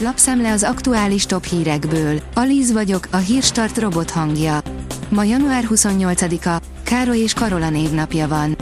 Lapszemle 0.00 0.52
az 0.52 0.62
aktuális 0.62 1.26
top 1.26 1.44
hírekből. 1.44 2.20
Alíz 2.34 2.72
vagyok, 2.72 3.08
a 3.10 3.16
hírstart 3.16 3.78
robot 3.78 4.10
hangja. 4.10 4.60
Ma 5.08 5.24
január 5.24 5.64
28-a, 5.70 6.62
Károly 6.82 7.18
és 7.18 7.32
Karola 7.32 7.70
névnapja 7.70 8.28
van. 8.28 8.56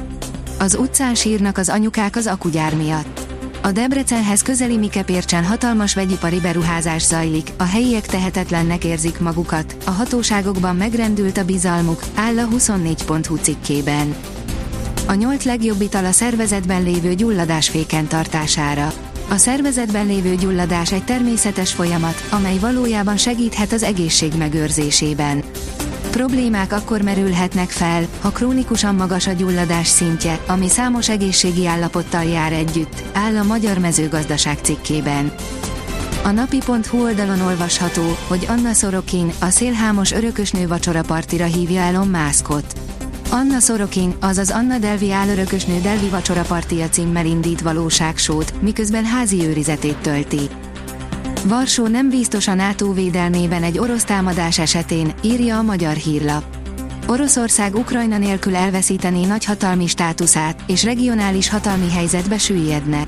Az 0.58 0.74
utcán 0.74 1.14
sírnak 1.14 1.58
az 1.58 1.68
anyukák 1.68 2.16
az 2.16 2.26
akugyár 2.26 2.74
miatt. 2.74 3.20
A 3.62 3.72
Debrecenhez 3.72 4.42
közeli 4.42 4.76
Mikepércsen 4.76 5.44
hatalmas 5.44 5.94
vegyipari 5.94 6.40
beruházás 6.40 7.02
zajlik, 7.02 7.52
a 7.56 7.64
helyiek 7.64 8.06
tehetetlennek 8.06 8.84
érzik 8.84 9.20
magukat, 9.20 9.76
a 9.86 9.90
hatóságokban 9.90 10.76
megrendült 10.76 11.38
a 11.38 11.44
bizalmuk, 11.44 12.02
áll 12.14 12.38
a 12.38 12.48
24.hu 12.48 13.36
cikkében. 13.36 14.14
A 15.06 15.14
nyolc 15.14 15.44
legjobb 15.44 15.80
ital 15.80 16.04
a 16.04 16.12
szervezetben 16.12 16.82
lévő 16.82 17.14
gyulladásféken 17.14 18.06
tartására. 18.06 18.92
A 19.28 19.36
szervezetben 19.36 20.06
lévő 20.06 20.34
gyulladás 20.34 20.92
egy 20.92 21.04
természetes 21.04 21.72
folyamat, 21.72 22.28
amely 22.30 22.58
valójában 22.58 23.16
segíthet 23.16 23.72
az 23.72 23.82
egészség 23.82 24.32
megőrzésében. 24.38 25.42
Problémák 26.10 26.72
akkor 26.72 27.02
merülhetnek 27.02 27.70
fel, 27.70 28.06
ha 28.20 28.30
krónikusan 28.30 28.94
magas 28.94 29.26
a 29.26 29.32
gyulladás 29.32 29.86
szintje, 29.86 30.40
ami 30.46 30.68
számos 30.68 31.08
egészségi 31.08 31.66
állapottal 31.66 32.24
jár 32.24 32.52
együtt, 32.52 33.02
áll 33.12 33.36
a 33.36 33.42
Magyar 33.42 33.78
Mezőgazdaság 33.78 34.58
cikkében. 34.62 35.32
A 36.24 36.30
napi.hu 36.30 37.02
oldalon 37.02 37.40
olvasható, 37.40 38.16
hogy 38.28 38.46
Anna 38.48 38.72
Sorokin, 38.72 39.32
a 39.40 39.48
szélhámos 39.48 40.12
örökösnő 40.12 40.66
vacsorapartira 40.66 41.44
hívja 41.44 41.80
Elon 41.80 42.08
Muskot. 42.08 42.74
Anna 43.30 43.60
Sorokin, 43.60 44.14
azaz 44.20 44.50
Anna 44.50 44.78
Delvi 44.78 45.12
állörökösnő 45.12 45.80
Delvi 45.80 46.08
vacsorapartia 46.08 46.88
címmel 46.88 47.26
indít 47.26 47.60
valóságsót, 47.60 48.52
miközben 48.60 49.04
házi 49.04 49.46
őrizetét 49.46 49.96
tölti. 49.96 50.40
Varsó 51.44 51.86
nem 51.86 52.08
biztos 52.08 52.48
a 52.48 52.54
NATO 52.54 52.92
védelmében 52.92 53.62
egy 53.62 53.78
orosz 53.78 54.04
támadás 54.04 54.58
esetén, 54.58 55.14
írja 55.22 55.58
a 55.58 55.62
magyar 55.62 55.94
hírlap. 55.94 56.44
Oroszország 57.06 57.74
Ukrajna 57.74 58.18
nélkül 58.18 58.56
elveszítené 58.56 59.24
nagyhatalmi 59.24 59.86
státuszát, 59.86 60.62
és 60.66 60.84
regionális 60.84 61.48
hatalmi 61.48 61.90
helyzetbe 61.90 62.38
süllyedne. 62.38 63.06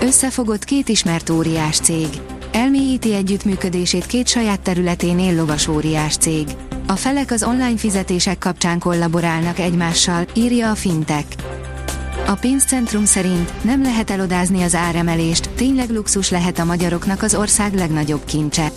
Összefogott 0.00 0.64
két 0.64 0.88
ismert 0.88 1.30
óriás 1.30 1.78
cég. 1.78 2.08
Elmélyíti 2.52 3.14
együttműködését 3.14 4.06
két 4.06 4.28
saját 4.28 4.60
területén 4.60 5.18
él 5.18 5.34
lovas 5.34 5.68
óriás 5.68 6.16
cég. 6.16 6.46
A 6.90 6.96
felek 6.96 7.30
az 7.30 7.42
online 7.42 7.76
fizetések 7.76 8.38
kapcsán 8.38 8.78
kollaborálnak 8.78 9.58
egymással, 9.58 10.26
írja 10.34 10.70
a 10.70 10.74
Fintech. 10.74 11.26
A 12.26 12.32
pénzcentrum 12.32 13.04
szerint 13.04 13.64
nem 13.64 13.82
lehet 13.82 14.10
elodázni 14.10 14.62
az 14.62 14.74
áremelést, 14.74 15.50
tényleg 15.50 15.90
luxus 15.90 16.30
lehet 16.30 16.58
a 16.58 16.64
magyaroknak 16.64 17.22
az 17.22 17.34
ország 17.34 17.74
legnagyobb 17.74 18.24
kincse. 18.24 18.70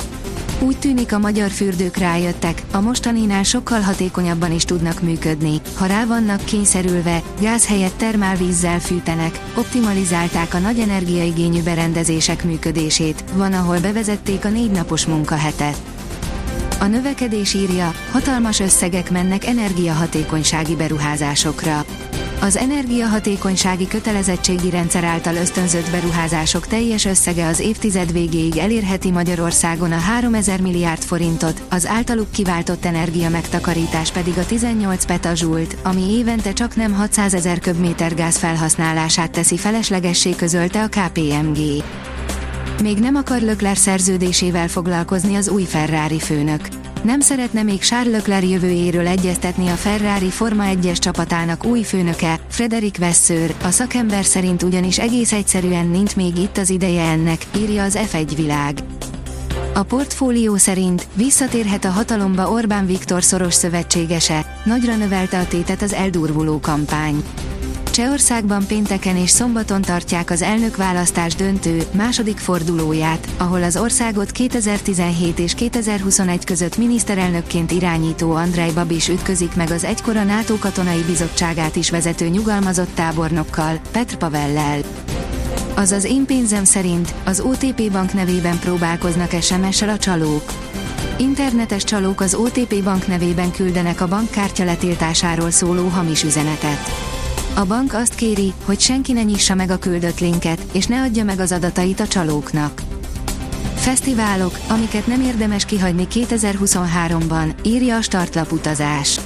Úgy 0.59 0.77
tűnik 0.77 1.13
a 1.13 1.19
magyar 1.19 1.49
fürdők 1.49 1.97
rájöttek, 1.97 2.61
a 2.71 2.81
mostaninál 2.81 3.43
sokkal 3.43 3.81
hatékonyabban 3.81 4.51
is 4.51 4.63
tudnak 4.63 5.01
működni, 5.01 5.61
ha 5.75 5.85
rá 5.85 6.05
vannak 6.05 6.43
kényszerülve, 6.43 7.21
gáz 7.41 7.67
helyett 7.67 7.97
termálvízzel 7.97 8.79
fűtenek, 8.79 9.39
optimalizálták 9.55 10.53
a 10.53 10.59
nagy 10.59 10.79
energiaigényű 10.79 11.63
berendezések 11.63 12.43
működését, 12.43 13.23
van 13.33 13.53
ahol 13.53 13.79
bevezették 13.79 14.45
a 14.45 14.49
négy 14.49 14.71
napos 14.71 15.05
munkahetet. 15.05 15.90
A 16.81 16.87
növekedés 16.87 17.53
írja, 17.53 17.93
hatalmas 18.11 18.59
összegek 18.59 19.11
mennek 19.11 19.45
energiahatékonysági 19.45 20.75
beruházásokra. 20.75 21.85
Az 22.39 22.57
energiahatékonysági 22.57 23.87
kötelezettségi 23.87 24.69
rendszer 24.69 25.03
által 25.03 25.35
ösztönzött 25.35 25.91
beruházások 25.91 26.67
teljes 26.67 27.05
összege 27.05 27.47
az 27.47 27.59
évtized 27.59 28.11
végéig 28.11 28.57
elérheti 28.57 29.11
Magyarországon 29.11 29.91
a 29.91 29.97
3000 29.97 30.61
milliárd 30.61 31.01
forintot, 31.01 31.63
az 31.69 31.87
általuk 31.87 32.31
kiváltott 32.31 32.85
energia 32.85 33.29
megtakarítás 33.29 34.11
pedig 34.11 34.37
a 34.37 34.45
18 34.45 35.05
petazsult, 35.05 35.75
ami 35.83 36.11
évente 36.11 36.53
csak 36.53 36.75
nem 36.75 36.93
600 36.93 37.33
ezer 37.33 37.59
köbméter 37.59 38.15
gáz 38.15 38.37
felhasználását 38.37 39.31
teszi 39.31 39.57
feleslegessé 39.57 40.35
közölte 40.35 40.83
a 40.83 40.87
KPMG. 40.87 41.83
Még 42.81 42.97
nem 42.97 43.15
akar 43.15 43.41
Lökler 43.41 43.77
szerződésével 43.77 44.67
foglalkozni 44.67 45.35
az 45.35 45.49
új 45.49 45.63
Ferrari 45.63 46.19
főnök 46.19 46.61
nem 47.03 47.19
szeretne 47.19 47.63
még 47.63 47.79
Charles 47.79 48.13
Leclerc 48.13 48.49
jövőjéről 48.49 49.07
egyeztetni 49.07 49.67
a 49.67 49.75
Ferrari 49.75 50.29
Forma 50.29 50.63
1-es 50.67 50.97
csapatának 50.97 51.65
új 51.65 51.83
főnöke, 51.83 52.39
Frederik 52.47 52.97
Vasseur, 52.97 53.55
a 53.63 53.69
szakember 53.69 54.25
szerint 54.25 54.63
ugyanis 54.63 54.99
egész 54.99 55.31
egyszerűen 55.31 55.87
nincs 55.87 56.15
még 56.15 56.37
itt 56.37 56.57
az 56.57 56.69
ideje 56.69 57.03
ennek, 57.03 57.45
írja 57.57 57.83
az 57.83 57.99
F1 58.11 58.31
világ. 58.35 58.79
A 59.73 59.83
portfólió 59.83 60.55
szerint 60.55 61.07
visszatérhet 61.13 61.85
a 61.85 61.89
hatalomba 61.89 62.51
Orbán 62.51 62.85
Viktor 62.85 63.23
szoros 63.23 63.53
szövetségese, 63.53 64.61
nagyra 64.63 64.95
növelte 64.95 65.39
a 65.39 65.47
tétet 65.47 65.81
az 65.81 65.93
eldurvuló 65.93 66.59
kampány. 66.59 67.23
Csehországban 67.91 68.67
pénteken 68.67 69.17
és 69.17 69.29
szombaton 69.29 69.81
tartják 69.81 70.29
az 70.29 70.41
elnökválasztás 70.41 71.35
döntő, 71.35 71.81
második 71.91 72.37
fordulóját, 72.37 73.27
ahol 73.37 73.63
az 73.63 73.77
országot 73.77 74.31
2017 74.31 75.39
és 75.39 75.53
2021 75.53 76.45
között 76.45 76.77
miniszterelnökként 76.77 77.71
irányító 77.71 78.31
Andrej 78.31 78.71
Babis 78.71 79.07
ütközik 79.09 79.55
meg 79.55 79.71
az 79.71 79.83
egykor 79.83 80.13
NATO 80.13 80.57
katonai 80.57 81.01
bizottságát 81.01 81.75
is 81.75 81.89
vezető 81.89 82.27
nyugalmazott 82.27 82.95
tábornokkal, 82.95 83.79
Petr 83.91 84.15
Pavellel. 84.15 84.79
Az 85.75 85.91
az 85.91 86.03
én 86.03 86.25
pénzem 86.25 86.63
szerint 86.63 87.13
az 87.25 87.39
OTP 87.39 87.91
bank 87.91 88.13
nevében 88.13 88.59
próbálkoznak 88.59 89.31
SMS-sel 89.41 89.89
a 89.89 89.97
csalók. 89.97 90.43
Internetes 91.17 91.83
csalók 91.83 92.21
az 92.21 92.33
OTP 92.35 92.83
bank 92.83 93.07
nevében 93.07 93.51
küldenek 93.51 94.01
a 94.01 94.07
bankkártya 94.07 94.63
letiltásáról 94.63 95.51
szóló 95.51 95.87
hamis 95.87 96.23
üzenetet. 96.23 97.19
A 97.55 97.65
bank 97.65 97.93
azt 97.93 98.15
kéri, 98.15 98.53
hogy 98.65 98.79
senki 98.79 99.11
ne 99.11 99.23
nyissa 99.23 99.55
meg 99.55 99.69
a 99.69 99.77
küldött 99.77 100.19
linket, 100.19 100.61
és 100.71 100.85
ne 100.85 101.01
adja 101.01 101.23
meg 101.23 101.39
az 101.39 101.51
adatait 101.51 101.99
a 101.99 102.07
csalóknak. 102.07 102.81
Fesztiválok, 103.75 104.59
amiket 104.69 105.07
nem 105.07 105.21
érdemes 105.21 105.65
kihagyni 105.65 106.07
2023-ban, 106.13 107.53
írja 107.63 107.95
a 107.97 108.01
startlap 108.01 108.51
utazás. 108.51 109.19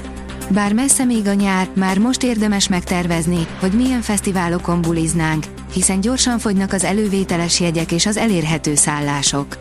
Bár 0.49 0.73
messze 0.73 1.03
még 1.03 1.27
a 1.27 1.33
nyár, 1.33 1.69
már 1.73 1.97
most 1.97 2.23
érdemes 2.23 2.67
megtervezni, 2.67 3.47
hogy 3.59 3.71
milyen 3.71 4.01
fesztiválokon 4.01 4.81
buliznánk, 4.81 5.45
hiszen 5.73 5.99
gyorsan 5.99 6.39
fogynak 6.39 6.73
az 6.73 6.83
elővételes 6.83 7.59
jegyek 7.59 7.91
és 7.91 8.05
az 8.05 8.17
elérhető 8.17 8.75
szállások. 8.75 9.57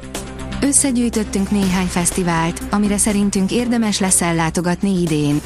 Összegyűjtöttünk 0.61 1.51
néhány 1.51 1.87
fesztivált, 1.87 2.61
amire 2.71 2.99
szerintünk 2.99 3.51
érdemes 3.51 3.99
lesz 3.99 4.23
ellátogatni 4.23 5.01
idén. 5.01 5.41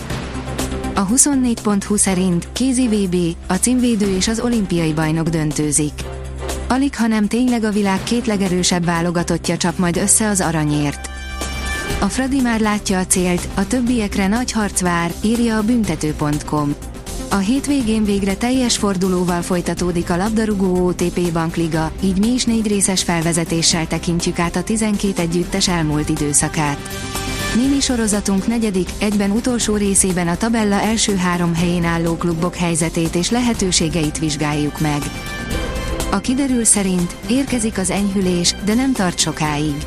A 0.99 1.07
24.20 1.07 1.97
szerint 1.97 2.49
kézi 2.53 2.89
VB, 2.89 3.17
a 3.47 3.55
címvédő 3.55 4.17
és 4.17 4.29
az 4.29 4.41
olimpiai 4.41 4.93
bajnok 4.93 5.29
döntőzik. 5.29 5.93
Alig, 6.69 6.97
hanem 6.97 7.29
tényleg 7.29 7.65
a 7.65 7.71
világ 7.71 8.03
két 8.03 8.27
legerősebb 8.27 8.85
válogatottja 8.85 9.57
csap 9.57 9.79
majd 9.79 9.97
össze 9.97 10.29
az 10.29 10.41
aranyért. 10.41 11.11
A 12.01 12.05
Fradi 12.05 12.41
már 12.41 12.61
látja 12.61 12.99
a 12.99 13.07
célt, 13.07 13.49
a 13.55 13.67
többiekre 13.67 14.27
nagy 14.27 14.53
harc 14.53 14.81
vár, 14.81 15.13
írja 15.25 15.57
a 15.57 15.63
büntető.com. 15.63 16.75
A 17.31 17.37
hétvégén 17.37 18.05
végre 18.05 18.35
teljes 18.35 18.77
fordulóval 18.77 19.43
folytatódik 19.43 20.11
a 20.11 20.17
labdarúgó 20.17 20.87
OTP 20.87 21.33
Bankliga, 21.33 21.93
így 22.03 22.19
mi 22.19 22.33
is 22.33 22.45
négy 22.45 22.67
részes 22.67 23.03
felvezetéssel 23.03 23.87
tekintjük 23.87 24.39
át 24.39 24.57
a 24.57 24.63
12 24.63 25.23
együttes 25.23 25.69
elmúlt 25.69 26.09
időszakát. 26.09 26.79
Mini 27.57 27.81
sorozatunk 27.81 28.47
negyedik, 28.47 28.89
egyben 28.99 29.31
utolsó 29.31 29.77
részében 29.77 30.29
a 30.29 30.37
tabella 30.37 30.81
első 30.81 31.17
három 31.17 31.55
helyén 31.55 31.85
álló 31.85 32.17
klubok 32.17 32.55
helyzetét 32.55 33.15
és 33.15 33.31
lehetőségeit 33.31 34.19
vizsgáljuk 34.19 34.81
meg. 34.81 35.03
A 36.11 36.19
kiderül 36.19 36.65
szerint 36.65 37.17
érkezik 37.29 37.79
az 37.79 37.91
enyhülés, 37.91 38.55
de 38.65 38.75
nem 38.75 38.93
tart 38.93 39.19
sokáig. 39.19 39.87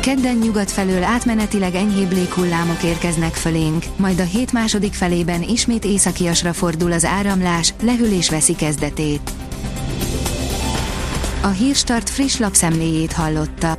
Kedden 0.00 0.36
nyugat 0.36 0.70
felől 0.70 1.02
átmenetileg 1.02 1.74
enyhébb 1.74 2.12
léghullámok 2.12 2.82
érkeznek 2.82 3.34
fölénk, 3.34 3.84
majd 3.96 4.20
a 4.20 4.24
hét 4.24 4.52
második 4.52 4.92
felében 4.92 5.42
ismét 5.42 5.84
északiasra 5.84 6.52
fordul 6.52 6.92
az 6.92 7.04
áramlás, 7.04 7.74
lehűlés 7.82 8.30
veszi 8.30 8.54
kezdetét. 8.54 9.30
A 11.42 11.48
Hírstart 11.48 12.10
friss 12.10 12.36
lapszemléjét 12.36 13.12
hallotta. 13.12 13.78